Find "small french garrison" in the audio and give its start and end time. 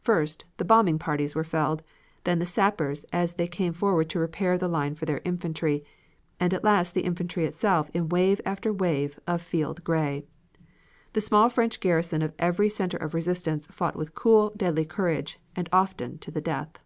11.20-12.22